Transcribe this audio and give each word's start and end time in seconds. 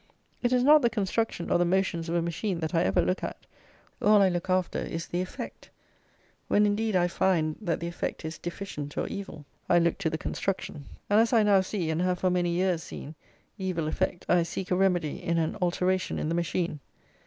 It 0.41 0.51
is 0.51 0.63
not 0.63 0.81
the 0.81 0.89
construction 0.89 1.51
or 1.51 1.59
the 1.59 1.63
motions 1.65 2.09
of 2.09 2.15
a 2.15 2.23
machine 2.23 2.59
that 2.61 2.73
I 2.73 2.81
ever 2.83 3.03
look 3.03 3.23
at: 3.23 3.45
all 4.01 4.19
I 4.19 4.29
look 4.29 4.49
after 4.49 4.79
is 4.79 5.05
the 5.05 5.21
effect. 5.21 5.69
When, 6.47 6.65
indeed, 6.65 6.95
I 6.95 7.07
find 7.07 7.55
that 7.61 7.79
the 7.79 7.85
effect 7.87 8.25
is 8.25 8.39
deficient 8.39 8.97
or 8.97 9.05
evil, 9.07 9.45
I 9.69 9.77
look 9.77 9.99
to 9.99 10.09
the 10.09 10.17
construction. 10.17 10.85
And, 11.07 11.19
as 11.19 11.33
I 11.33 11.43
now 11.43 11.61
see, 11.61 11.91
and 11.91 12.01
have 12.01 12.17
for 12.17 12.31
many 12.31 12.49
years 12.49 12.81
seen, 12.81 13.13
evil 13.59 13.87
effect, 13.87 14.25
I 14.27 14.41
seek 14.41 14.71
a 14.71 14.75
remedy 14.75 15.21
in 15.21 15.37
an 15.37 15.55
alteration 15.61 16.17
in 16.17 16.29
the 16.29 16.33
machine. 16.35 16.79